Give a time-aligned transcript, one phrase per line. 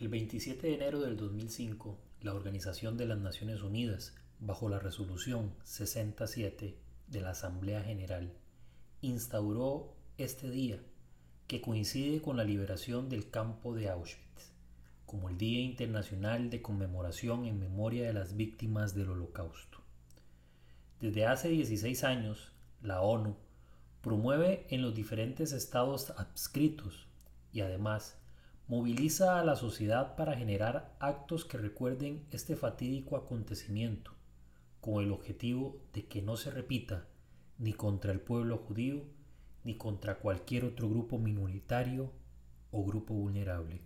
[0.00, 5.52] El 27 de enero del 2005, la Organización de las Naciones Unidas, bajo la resolución
[5.64, 6.74] 67
[7.06, 8.32] de la Asamblea General,
[9.02, 10.80] instauró este día,
[11.46, 14.52] que coincide con la liberación del campo de Auschwitz,
[15.04, 19.82] como el Día Internacional de Conmemoración en Memoria de las Víctimas del Holocausto.
[20.98, 23.36] Desde hace 16 años, la ONU
[24.00, 27.06] promueve en los diferentes estados adscritos
[27.52, 28.16] y además
[28.70, 34.12] moviliza a la sociedad para generar actos que recuerden este fatídico acontecimiento,
[34.80, 37.08] con el objetivo de que no se repita
[37.58, 39.02] ni contra el pueblo judío
[39.64, 42.12] ni contra cualquier otro grupo minoritario
[42.70, 43.80] o grupo vulnerable.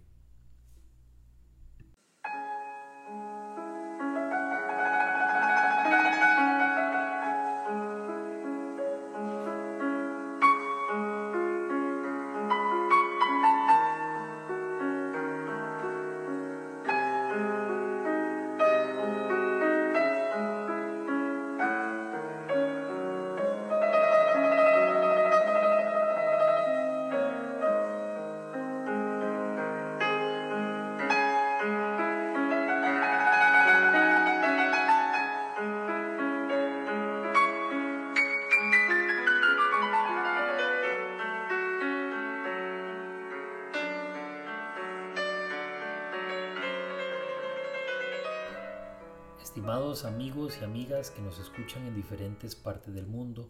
[49.65, 53.49] Estimados amigos y amigas que nos escuchan en diferentes partes del mundo,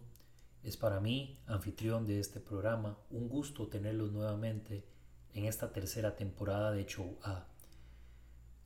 [0.62, 4.84] es para mí, anfitrión de este programa, un gusto tenerlos nuevamente
[5.32, 7.48] en esta tercera temporada de Show A.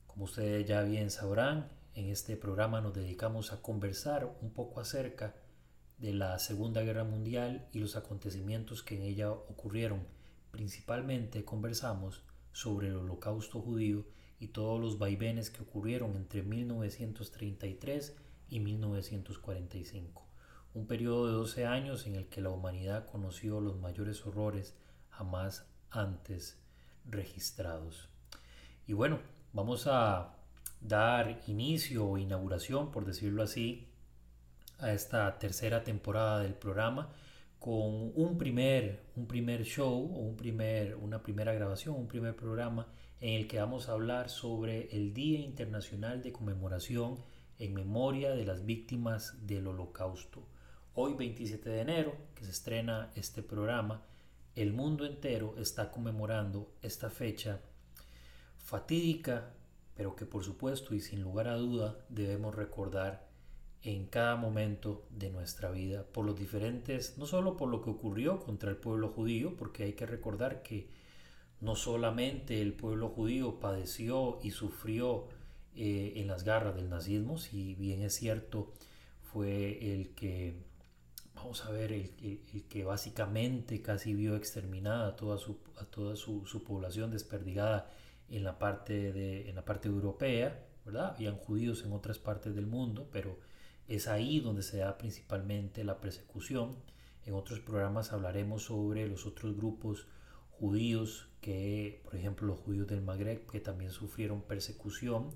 [0.05, 5.33] Como ustedes ya bien sabrán, en este programa nos dedicamos a conversar un poco acerca
[5.97, 10.05] de la Segunda Guerra Mundial y los acontecimientos que en ella ocurrieron.
[10.51, 14.05] Principalmente conversamos sobre el holocausto judío
[14.39, 18.15] y todos los vaivenes que ocurrieron entre 1933
[18.49, 20.25] y 1945,
[20.73, 24.75] un periodo de 12 años en el que la humanidad conoció los mayores horrores
[25.09, 26.57] jamás antes
[27.05, 28.09] registrados.
[28.87, 29.19] Y bueno,
[29.53, 30.35] vamos a
[30.81, 33.89] dar inicio o inauguración, por decirlo así,
[34.79, 37.11] a esta tercera temporada del programa
[37.59, 42.87] con un primer, un primer show o un primer, una primera grabación, un primer programa
[43.21, 47.17] en el que vamos a hablar sobre el Día Internacional de Conmemoración
[47.57, 50.47] en memoria de las víctimas del Holocausto.
[50.93, 54.03] Hoy 27 de enero, que se estrena este programa,
[54.55, 57.59] el mundo entero está conmemorando esta fecha
[58.57, 59.51] fatídica,
[59.95, 63.27] pero que por supuesto y sin lugar a duda debemos recordar
[63.81, 68.39] en cada momento de nuestra vida por los diferentes, no solo por lo que ocurrió
[68.39, 70.89] contra el pueblo judío, porque hay que recordar que
[71.61, 75.27] no solamente el pueblo judío padeció y sufrió
[75.75, 78.73] eh, en las garras del nazismo, si bien es cierto,
[79.31, 80.55] fue el que,
[81.35, 82.11] vamos a ver, el,
[82.69, 85.59] que básicamente casi vio exterminada a toda, su,
[85.91, 87.91] toda su, población desperdigada
[88.29, 91.13] en la, parte de, en la parte europea, ¿verdad?
[91.15, 93.37] Habían judíos en otras partes del mundo, pero
[93.87, 96.75] es ahí donde se da principalmente la persecución.
[97.25, 100.07] En otros programas hablaremos sobre los otros grupos
[100.59, 105.31] judíos que, por ejemplo, los judíos del Magreb, que también sufrieron persecución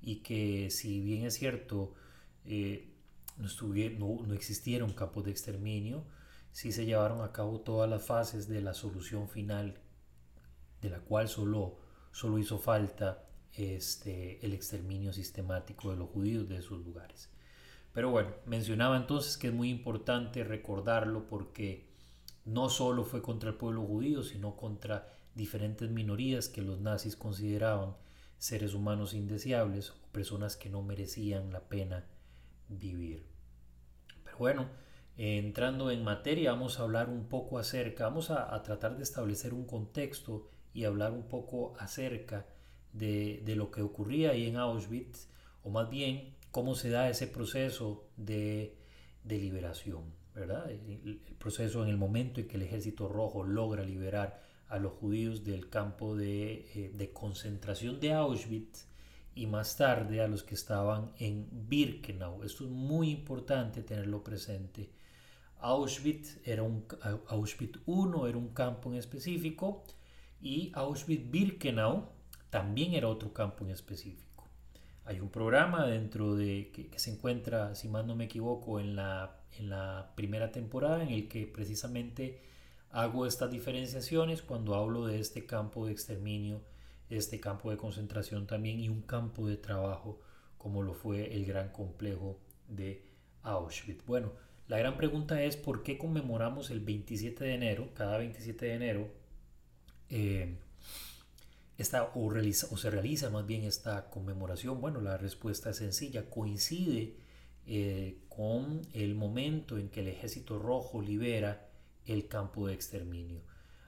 [0.00, 1.94] y que si bien es cierto,
[2.44, 2.92] eh,
[3.36, 3.48] no,
[3.98, 6.04] no, no, existieron campos de exterminio,
[6.52, 9.80] sí se llevaron a cabo todas las fases de la solución final,
[10.82, 11.78] de la cual solo,
[12.12, 17.30] solo hizo falta este, el exterminio sistemático de los judíos de esos lugares.
[17.92, 21.93] Pero bueno, mencionaba entonces que es muy importante recordarlo porque
[22.44, 27.96] no solo fue contra el pueblo judío, sino contra diferentes minorías que los nazis consideraban
[28.38, 32.04] seres humanos indeseables o personas que no merecían la pena
[32.68, 33.26] vivir.
[34.22, 34.68] Pero bueno,
[35.16, 39.64] entrando en materia, vamos a hablar un poco acerca, vamos a, tratar de establecer un
[39.64, 42.46] contexto y hablar un poco acerca
[42.92, 45.28] de, de, lo que ocurría ahí en Auschwitz,
[45.62, 48.76] o más bien cómo se da ese proceso de,
[49.24, 50.23] de liberación.
[50.34, 50.70] ¿Verdad?
[50.70, 55.44] El, proceso en el momento en que el ejército rojo logra liberar a los judíos
[55.44, 58.86] del campo de, eh, de, concentración de Auschwitz
[59.34, 62.42] y más tarde a los que estaban en Birkenau.
[62.42, 64.90] Esto es muy importante tenerlo presente.
[65.64, 66.84] Auschwitz era un
[67.28, 69.84] Auschwitz I era un campo en específico
[70.40, 72.10] y Auschwitz-Birkenau
[72.50, 74.33] también era otro campo en específico.
[75.04, 79.40] Hay un programa dentro de que, se encuentra, si mal no me equivoco, en la
[79.58, 82.40] en la primera temporada en el que precisamente
[82.90, 86.60] hago estas diferenciaciones cuando hablo de este campo de exterminio
[87.10, 90.20] este campo de concentración también y un campo de trabajo
[90.58, 93.04] como lo fue el gran complejo de
[93.42, 94.04] Auschwitz.
[94.06, 94.32] Bueno,
[94.68, 99.08] la gran pregunta es por qué conmemoramos el 27 de enero, cada 27 de enero,
[100.08, 100.56] eh,
[102.14, 102.32] o,
[102.70, 104.80] o, se realiza más bien esta conmemoración.
[104.80, 107.16] Bueno, la respuesta es sencilla, coincide
[107.66, 111.68] eh, con el momento en que el ejército rojo libera
[112.06, 113.40] el campo de exterminio.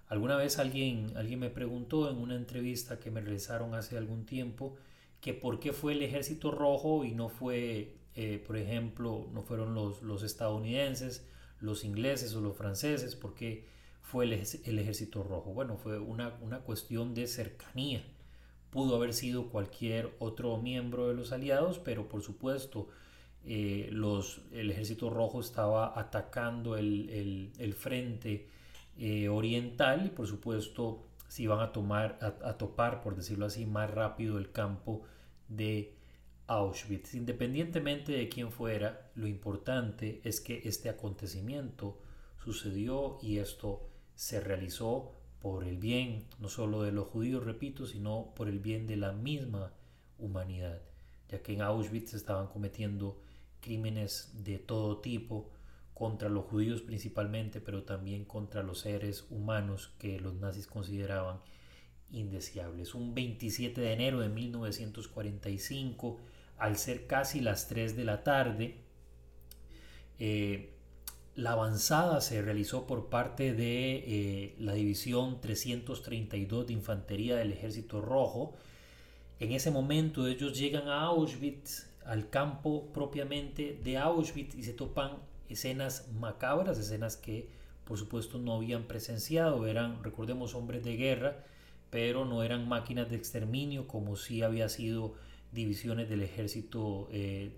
[0.09, 4.77] Alguna vez alguien, alguien me preguntó en una entrevista que me realizaron hace algún tiempo
[5.21, 9.75] que por qué fue el ejército rojo y no fue, eh, por ejemplo, no fueron
[9.75, 11.27] los, los, estadounidenses,
[11.61, 13.67] los ingleses o los franceses, por qué
[14.07, 15.53] fue el, ejército rojo.
[15.53, 18.05] Bueno, fue una, una cuestión de cercanía.
[18.71, 22.89] Pudo haber sido cualquier otro miembro de los aliados, pero por supuesto
[23.45, 28.49] eh, los, el ejército rojo estaba atacando el, el, frente
[28.97, 33.91] eh, oriental y por supuesto se iban a, tomar, a, topar, por decirlo así, más
[33.91, 35.03] rápido el campo
[35.49, 35.97] de
[36.47, 37.15] Auschwitz.
[37.15, 41.99] Independientemente de quién fuera, lo importante es que este acontecimiento
[42.39, 48.33] sucedió y esto se realizó por el bien no solo de los judíos, repito, sino
[48.35, 49.73] por el bien de la misma
[50.19, 50.83] humanidad,
[51.29, 53.21] ya que en Auschwitz estaban cometiendo
[53.61, 55.51] crímenes de todo tipo
[55.95, 61.41] contra los judíos principalmente, pero también contra los seres humanos que los nazis consideraban
[62.11, 62.95] indeseables.
[62.95, 66.21] Un 27 de enero de 1945,
[66.59, 68.77] al ser casi las 3 de la tarde,
[70.19, 70.76] eh,
[71.37, 78.01] la avanzada se realizó por parte de eh, la División 332 de Infantería del Ejército
[78.01, 78.55] Rojo.
[79.39, 85.19] En ese momento ellos llegan a Auschwitz al campo propiamente de Auschwitz y se topan
[85.51, 87.49] escenas macabras, escenas que
[87.85, 91.45] por supuesto no habían presenciado, eran, recordemos, hombres de guerra,
[91.91, 95.15] pero no eran máquinas de exterminio como si había sido
[95.53, 97.53] divisiones del ejército eh,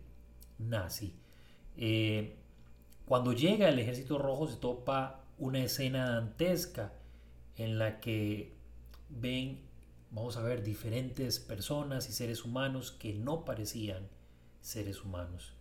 [0.59, 1.15] nazi.
[1.77, 2.35] Eh,
[3.09, 6.93] cuando llega el ejército rojo se topa una escena dantesca
[7.57, 8.55] en la que
[9.09, 9.63] ven,
[10.11, 14.07] vamos a ver, diferentes personas y seres humanos que no parecían
[14.61, 15.55] seres humanos.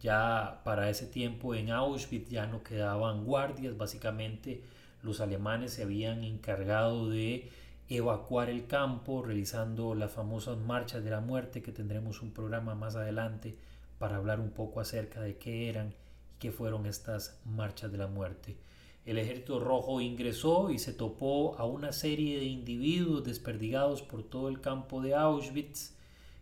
[0.00, 4.62] Ya para ese tiempo en Auschwitz ya no quedaban guardias, básicamente
[5.02, 7.50] los alemanes se habían encargado de
[7.90, 12.96] evacuar el campo, realizando las famosas marchas de la muerte, que tendremos un programa más
[12.96, 13.58] adelante
[13.98, 15.94] para hablar un poco acerca de qué eran
[16.34, 18.56] y qué fueron estas marchas de la muerte.
[19.04, 24.48] El ejército rojo ingresó y se topó a una serie de individuos desperdigados por todo
[24.48, 25.94] el campo de Auschwitz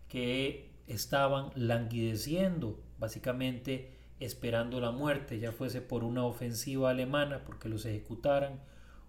[0.09, 3.91] que estaban languideciendo, básicamente
[4.21, 8.61] esperando la muerte, ya fuese por una ofensiva alemana porque los ejecutaran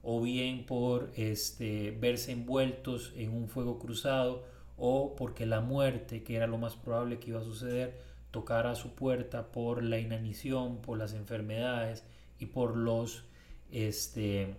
[0.01, 4.43] o bien por este, verse envueltos en un fuego cruzado
[4.77, 8.01] o porque la muerte, que era lo más probable que iba a suceder,
[8.33, 12.03] tocara a su puerta por la inanición, por las enfermedades
[12.39, 13.23] y por los
[13.71, 14.55] este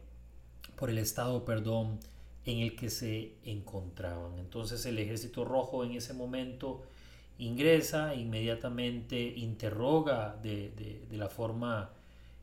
[0.77, 1.99] por el estado, perdón,
[2.47, 4.39] en el que se encontraban.
[4.39, 6.83] Entonces el ejército rojo en ese momento
[7.39, 11.91] ingresa, inmediatamente interroga de, la forma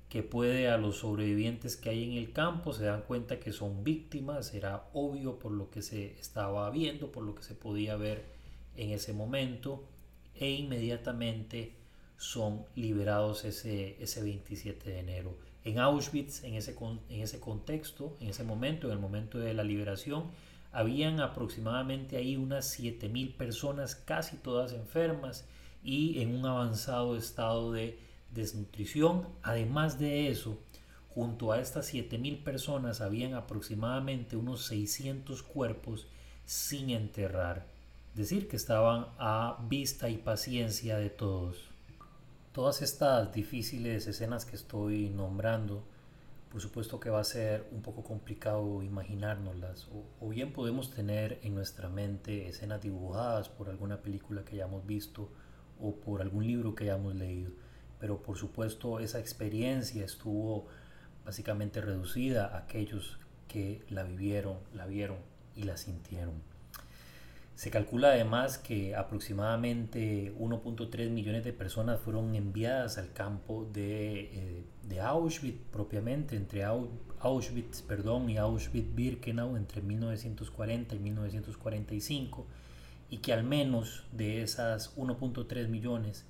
[0.10, 3.86] que puede a los sobrevivientes que hay en el campo, se dan cuenta que son
[3.86, 8.26] víctimas, era obvio por lo que se estaba viendo, por lo que se podía ver
[8.76, 9.86] en ese momento,
[10.42, 11.72] e inmediatamente
[12.18, 15.38] son liberados ese, ese 27 de enero.
[15.64, 16.76] En Auschwitz, en ese,
[17.10, 20.32] en ese contexto, en ese momento, en el momento de la liberación,
[20.72, 25.46] habían aproximadamente ahí unas 7.000 personas, casi todas enfermas
[25.84, 28.00] y en un avanzado estado de
[28.34, 29.28] desnutrición.
[29.44, 30.58] Además de eso,
[31.10, 36.08] junto a estas 7.000 personas habían aproximadamente unos 600 cuerpos
[36.46, 37.71] sin enterrar.
[38.16, 41.70] Decir, que estaban a vista y paciencia de todos.
[42.52, 45.84] Todas estas difíciles escenas que estoy nombrando
[46.52, 49.88] por supuesto que va a ser un poco complicado imaginárnoslas,
[50.20, 55.30] o, bien podemos tener en nuestra mente escenas dibujadas por alguna película que hayamos visto
[55.80, 57.52] o por algún libro que hayamos leído,
[58.00, 60.68] pero por supuesto esa experiencia estuvo
[61.24, 65.20] básicamente reducida a aquellos que la vivieron, la vieron
[65.56, 66.51] y la sintieron.
[67.56, 75.00] Se calcula además que aproximadamente 1.3 millones de personas fueron enviadas al campo de, eh,
[75.00, 82.48] Auschwitz propiamente, entre Auschwitz perdón, y Auschwitz-Birkenau entre 1940 y 1945,
[83.10, 86.26] y que al menos de esas 1.3 millones,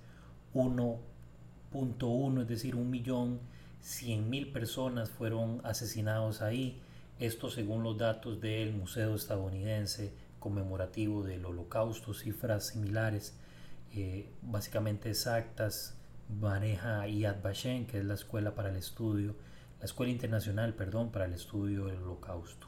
[0.53, 3.39] 1.1, es decir, un millón
[3.81, 6.81] 100 mil personas fueron asesinados ahí,
[7.19, 13.37] esto según los datos del Museo Estadounidense conmemorativo del holocausto, cifras similares,
[13.93, 15.95] eh, básicamente exactas,
[16.27, 19.35] maneja Yad Vashem, que es la escuela para el estudio,
[19.79, 22.67] la escuela internacional, perdón, para el estudio del holocausto.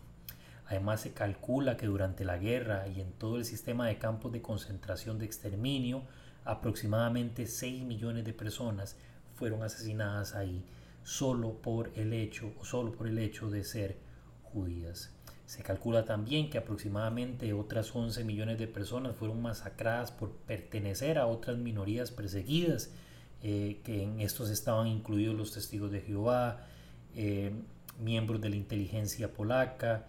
[0.68, 4.42] Además se calcula que durante la guerra y en todo el sistema de campos de
[4.42, 6.04] concentración de exterminio,
[6.46, 8.98] aproximadamente 6 millones de personas
[9.36, 10.64] fueron asesinadas ahí
[11.04, 13.98] solo por el hecho o solo por el hecho de ser
[14.44, 15.13] judías.
[15.46, 21.28] Se calcula también que aproximadamente otras 11 millones de personas fueron masacradas por pertenecer a
[21.28, 22.92] otras minorías perseguidas,
[23.42, 26.66] eh, que en estos estaban incluidos los testigos de Jehová,
[27.16, 27.52] eh,
[28.00, 30.06] miembros de la inteligencia polaca,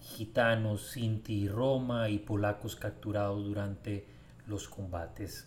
[0.00, 4.06] gitanos, Sinti y Roma y polacos capturados durante
[4.46, 5.46] los combates.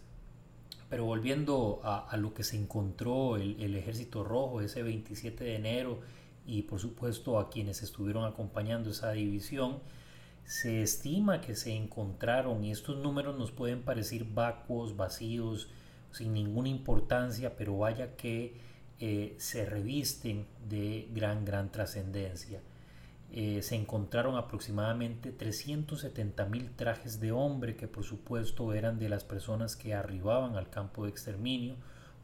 [0.89, 5.99] Pero volviendo a, lo que se encontró el, Ejército Rojo ese 27 de enero
[6.45, 9.79] y por supuesto a quienes estuvieron acompañando esa división,
[10.45, 15.69] se estima que se encontraron, y estos números nos pueden parecer vacuos, vacíos,
[16.11, 18.57] sin ninguna importancia, pero vaya que
[18.99, 22.61] eh, se revisten de gran, gran trascendencia.
[23.33, 29.23] Eh, se encontraron aproximadamente 370 mil trajes de hombre que por supuesto eran de las
[29.23, 31.75] personas que arribaban al campo de exterminio,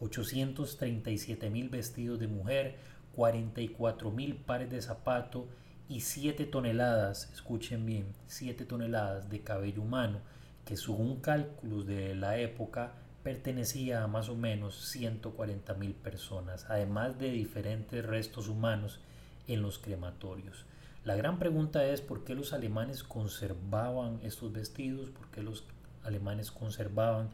[0.02, 2.76] 837 mil vestidos de mujer,
[3.18, 5.48] 44 mil pares de zapato
[5.90, 10.20] y 7 toneladas, escuchen bien, 7 toneladas de cabello humano
[10.66, 12.92] que según cálculos de la época
[13.24, 19.00] pertenecía a más o menos 140 mil personas, además de diferentes restos humanos
[19.48, 20.66] en los crematorios.
[21.04, 25.64] La gran pregunta es por qué los alemanes conservaban estos vestidos, por qué los
[26.04, 27.30] alemanes conservaban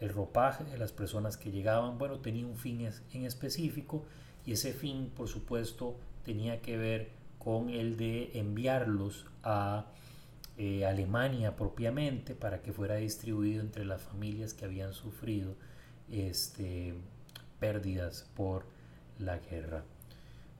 [0.00, 1.96] el ropaje de las personas que llegaban.
[1.96, 4.04] Bueno, tenía un fin en específico
[4.48, 9.84] y ese fin, por supuesto, tenía que ver con el de enviarlos a
[10.56, 15.54] eh, Alemania propiamente para que fuera distribuido entre las familias que habían sufrido
[16.10, 16.94] este,
[17.60, 18.64] pérdidas por
[19.18, 19.84] la guerra.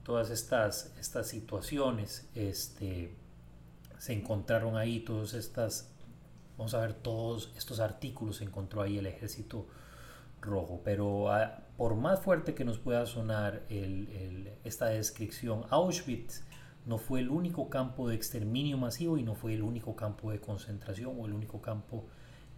[0.03, 3.11] Todas estas, estas situaciones este,
[3.97, 5.89] se encontraron ahí, todas estas,
[6.59, 9.65] vamos a ver, todos estos artículos se encontró ahí el ejército
[10.41, 13.63] rojo, pero ah, por más fuerte que nos pueda sonar
[14.63, 16.43] esta descripción, Auschwitz
[16.85, 20.39] no fue el único campo de exterminio masivo y no fue el único campo de
[20.39, 22.05] concentración o el único campo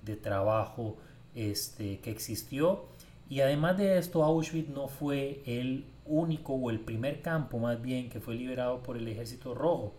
[0.02, 0.98] de trabajo
[1.36, 2.86] este, que existió.
[3.30, 8.10] Y además de esto, Auschwitz no fue el único o el primer campo más bien
[8.10, 9.94] que fue liberado por el Ejército Rojo.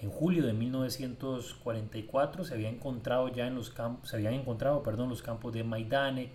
[0.00, 5.08] En julio de 1944 se había encontrado ya en los campos, se habían encontrado, perdón,
[5.08, 6.30] los campos de Majdanek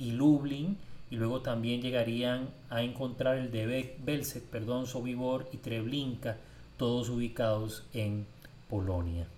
[0.00, 0.76] y Lublin
[1.10, 6.38] y luego también llegarían a encontrar el de Belzec, perdón, Sobibor y Treblinka,
[6.76, 8.26] todos ubicados en
[8.68, 9.28] Polonia.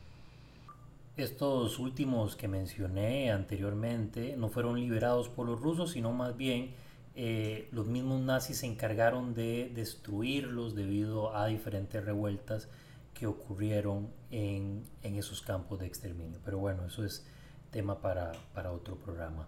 [1.18, 6.70] Estos últimos que mencioné anteriormente no fueron liberados por los rusos, sino más bien
[7.14, 12.68] eh, los mismos nazis se encargaron de destruirlos debido a diferentes revueltas
[13.12, 16.38] que ocurrieron en, esos campos de exterminio.
[16.44, 17.26] Pero bueno, eso es
[17.70, 18.32] tema para,
[18.72, 19.46] otro programa.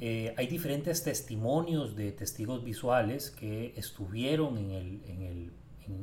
[0.00, 5.52] Eh, hay diferentes testimonios de testigos visuales que estuvieron en,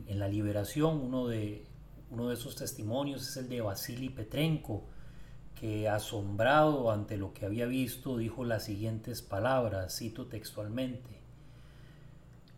[0.07, 0.99] en la liberación.
[1.01, 1.65] Uno de,
[2.11, 4.83] uno de esos testimonios es el de Vasily Petrenko,
[5.59, 11.09] que asombrado ante lo que había visto dijo las siguientes palabras, cito textualmente,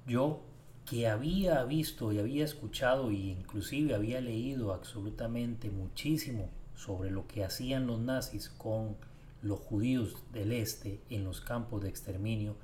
[0.06, 0.42] yo
[0.86, 7.44] que había visto y había escuchado e inclusive había leído absolutamente muchísimo sobre lo que
[7.44, 8.96] hacían los nazis con
[9.42, 12.56] los judíos del este en los campos de exterminio,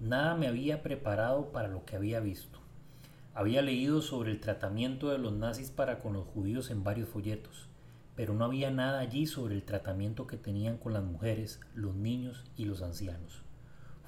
[0.00, 2.58] nada me había preparado para lo que había visto.
[3.34, 7.68] Había leído sobre el tratamiento de los nazis para con los judíos en varios folletos
[8.14, 12.44] pero no había nada allí sobre el tratamiento que tenían con las mujeres, los niños
[12.56, 13.42] y los ancianos.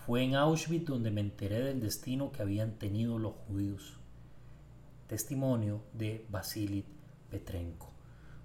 [0.07, 3.99] Fue en Auschwitz donde me enteré del destino que habían tenido los judíos.
[5.07, 6.85] Testimonio de Vasily
[7.31, 7.94] Petrenko.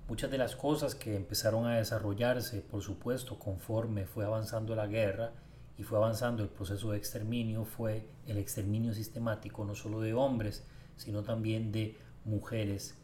[0.09, 5.33] Muchas de las cosas que empezaron a desarrollarse, por supuesto, conforme fue avanzando la guerra
[5.77, 10.65] y fue avanzando el proceso de exterminio, fue el exterminio sistemático no solo de hombres,
[10.95, 12.95] sino también de mujeres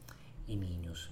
[0.48, 1.12] y niños.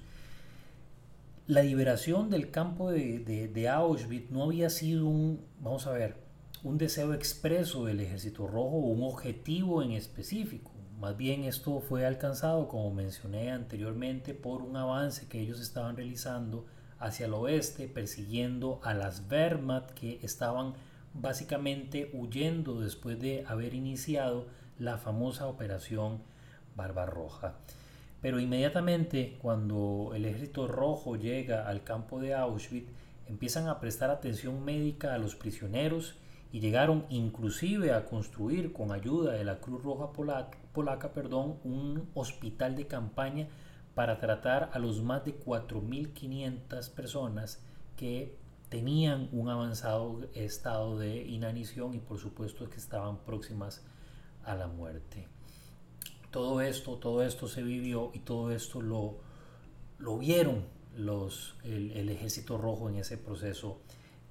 [1.46, 6.16] La liberación del campo de, Auschwitz no había sido un, vamos a ver,
[6.64, 10.72] un deseo expreso del Ejército Rojo o un objetivo en específico.
[11.00, 16.66] Más bien esto fue alcanzado, como mencioné anteriormente, por un avance que ellos estaban realizando
[17.00, 20.74] hacia el oeste, persiguiendo a las Wehrmacht que estaban
[21.14, 24.48] básicamente huyendo después de haber iniciado
[24.80, 26.22] la famosa operación
[26.76, 27.56] Barbarroja.
[28.22, 32.90] Pero inmediatamente cuando el ejército rojo llega al campo de Auschwitz,
[33.28, 36.16] empiezan a prestar atención médica a los prisioneros
[36.54, 42.76] y llegaron inclusive a construir con ayuda de la Cruz Roja Polaca, perdón, un hospital
[42.76, 43.48] de campaña
[43.96, 47.60] para tratar a los más de 4.500 personas
[47.98, 48.38] que
[48.70, 53.84] tenían un avanzado estado de inanición y por supuesto que estaban próximas
[54.46, 55.28] a la muerte.
[56.30, 59.18] Todo esto, todo esto se vivió y todo esto lo,
[59.98, 63.80] lo vieron los, el ejército rojo en ese proceso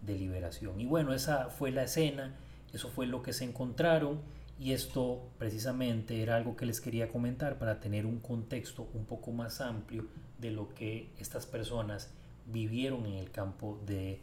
[0.02, 0.80] de liberación.
[0.80, 2.34] Y bueno, esa fue la escena,
[2.72, 4.20] eso fue lo que se encontraron
[4.58, 9.32] y esto precisamente era algo que les quería comentar para tener un contexto un poco
[9.32, 10.06] más amplio
[10.38, 12.10] de lo que estas personas
[12.46, 14.20] vivieron en el campo de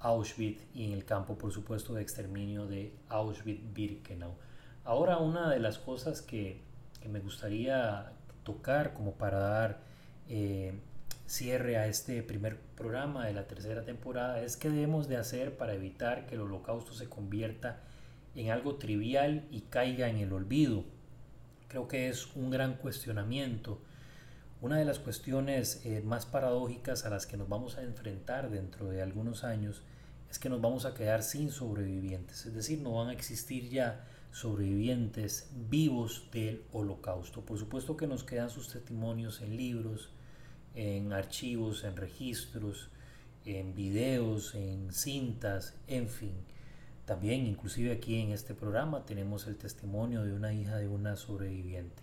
[0.00, 4.32] Auschwitz y en el campo, por supuesto, de exterminio de Auschwitz-Birkenau.
[4.84, 6.62] Ahora, una de las cosas que,
[7.08, 8.12] me gustaría
[8.44, 9.80] tocar como para dar
[10.26, 10.72] eh,
[11.26, 15.74] cierre a este primer programa de la tercera temporada es qué debemos de hacer para
[15.74, 17.80] evitar que el holocausto se convierta
[18.34, 20.84] en algo trivial y caiga en el olvido.
[21.68, 23.80] Creo que es un gran cuestionamiento
[24.64, 28.88] una de las cuestiones eh, más paradójicas a las que nos vamos a enfrentar dentro
[28.88, 29.82] de algunos años
[30.30, 34.06] es que nos vamos a quedar sin sobrevivientes, es decir, no van a existir ya
[34.32, 37.42] sobrevivientes vivos del holocausto.
[37.42, 40.08] Por supuesto que nos quedan sus testimonios en libros,
[40.74, 42.90] en archivos, en registros,
[43.44, 46.34] en videos, en cintas, en fin.
[47.04, 52.02] También, inclusive aquí en este programa, tenemos el testimonio de una hija de una sobreviviente.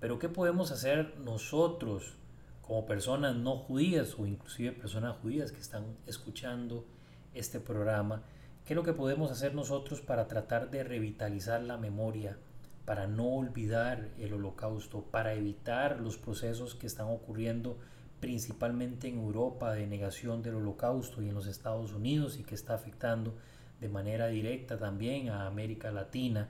[0.00, 2.14] Pero ¿qué podemos hacer nosotros
[2.62, 6.86] como personas no judías o inclusive personas judías que están escuchando
[7.34, 8.22] este programa?
[8.64, 12.38] ¿Qué es lo que podemos hacer nosotros para tratar de revitalizar la memoria,
[12.86, 17.78] para no olvidar el holocausto, para evitar los procesos que están ocurriendo
[18.20, 22.74] principalmente en Europa de negación del holocausto y en los Estados Unidos y que está
[22.74, 23.34] afectando
[23.80, 26.48] de manera directa también a América Latina?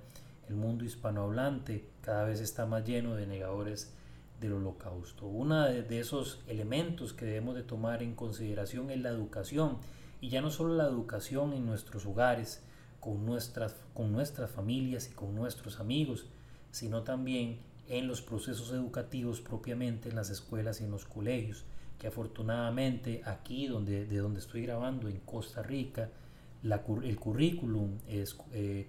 [0.48, 3.92] el mundo hispanohablante cada vez está más lleno de negadores
[4.40, 5.26] del holocausto.
[5.26, 9.78] Uno de, esos elementos que debemos de tomar en consideración es la educación,
[10.20, 12.62] y ya no solo la educación en nuestros hogares,
[13.00, 16.26] con nuestras, con nuestras familias y con nuestros amigos,
[16.70, 21.64] sino también en los procesos educativos propiamente en las escuelas y en los colegios,
[21.98, 26.11] que afortunadamente aquí donde, de donde estoy grabando, en Costa Rica,
[26.62, 28.87] el currículum eh,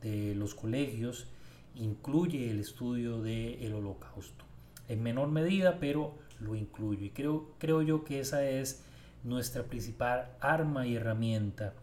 [0.00, 1.28] de los colegios
[1.74, 4.44] incluye el estudio del holocausto.
[4.88, 7.06] En menor medida, pero lo incluye.
[7.06, 8.84] Y creo, creo yo que esa es
[9.24, 11.74] nuestra principal arma y herramienta.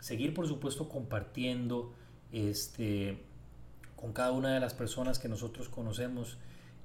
[0.00, 1.92] Seguir, por supuesto, compartiendo
[2.32, 3.22] este,
[3.96, 6.38] con cada una de las personas que nosotros conocemos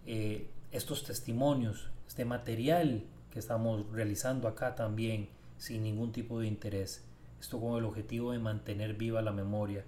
[0.06, 7.04] eh, estos testimonios, este material que estamos realizando acá también sin ningún tipo de interés.
[7.40, 9.84] Esto con el objetivo de mantener viva la memoria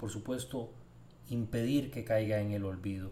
[0.00, 0.70] por supuesto,
[1.28, 3.10] impedir que caiga en el olvido.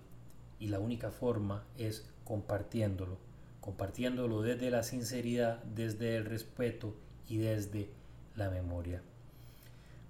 [0.59, 3.18] Y la única forma es compartiéndolo,
[3.61, 6.97] compartiéndolo desde la sinceridad, desde el respeto
[7.29, 7.90] y desde
[8.37, 9.03] la memoria.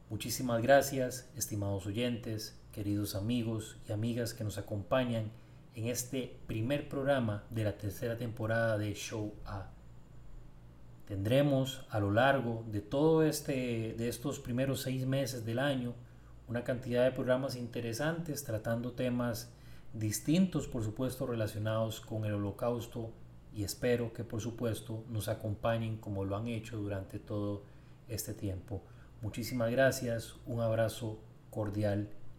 [0.08, 5.32] Muchísimas gracias, estimados oyentes, queridos amigos y amigas que nos acompañan
[5.74, 9.72] en este primer programa de la tercera temporada de Show A.
[11.04, 15.92] Tendremos a lo largo de todo este de estos primeros seis meses del año
[16.46, 19.50] una cantidad de programas interesantes tratando temas
[19.92, 23.10] distintos, por supuesto, relacionados con el holocausto
[23.52, 27.64] y espero que, por supuesto, nos acompañen como lo han hecho durante todo
[28.06, 28.84] este tiempo.
[29.20, 31.18] Muchísimas gracias, un abrazo
[31.50, 32.08] cordial,